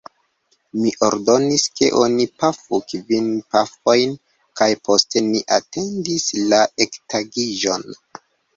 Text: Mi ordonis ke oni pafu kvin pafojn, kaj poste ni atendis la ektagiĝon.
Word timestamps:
Mi 0.83 0.91
ordonis 1.07 1.65
ke 1.79 1.89
oni 2.03 2.25
pafu 2.43 2.79
kvin 2.93 3.29
pafojn, 3.53 4.17
kaj 4.63 4.71
poste 4.89 5.25
ni 5.29 5.45
atendis 5.61 6.29
la 6.51 6.65
ektagiĝon. 6.89 7.89